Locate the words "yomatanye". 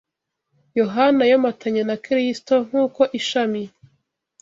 1.31-1.81